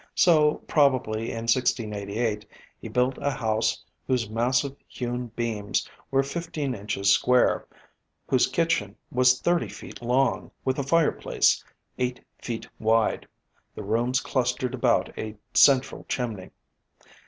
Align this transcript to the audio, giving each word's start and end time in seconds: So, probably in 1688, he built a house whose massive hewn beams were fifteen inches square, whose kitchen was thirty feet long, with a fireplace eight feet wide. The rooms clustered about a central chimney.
So, 0.15 0.55
probably 0.65 1.29
in 1.29 1.43
1688, 1.45 2.43
he 2.79 2.87
built 2.89 3.19
a 3.21 3.29
house 3.29 3.85
whose 4.07 4.27
massive 4.31 4.75
hewn 4.87 5.27
beams 5.35 5.87
were 6.09 6.23
fifteen 6.23 6.73
inches 6.73 7.11
square, 7.11 7.67
whose 8.27 8.47
kitchen 8.47 8.95
was 9.11 9.39
thirty 9.39 9.69
feet 9.69 10.01
long, 10.01 10.49
with 10.65 10.79
a 10.79 10.83
fireplace 10.83 11.63
eight 11.99 12.19
feet 12.39 12.67
wide. 12.79 13.27
The 13.75 13.83
rooms 13.83 14.21
clustered 14.21 14.73
about 14.73 15.15
a 15.19 15.35
central 15.53 16.03
chimney. 16.09 16.49